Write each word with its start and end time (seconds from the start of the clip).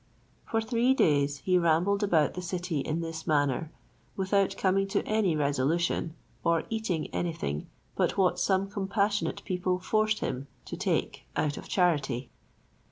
For 0.49 0.61
three 0.61 0.95
days 0.95 1.37
he 1.45 1.59
rambled 1.59 2.01
about 2.01 2.33
the 2.33 2.41
city 2.41 2.79
in 2.79 3.01
this 3.01 3.27
manner, 3.27 3.71
without 4.17 4.57
coming 4.57 4.87
to 4.87 5.03
any 5.05 5.35
resolution, 5.35 6.15
or 6.43 6.63
eating 6.71 7.05
anything 7.13 7.67
but 7.95 8.17
what 8.17 8.39
some 8.39 8.67
compassionate 8.67 9.43
people 9.45 9.77
forced 9.77 10.17
him 10.21 10.47
to 10.65 10.75
take 10.75 11.25
out 11.35 11.55
of 11.55 11.67
charity. 11.69 12.31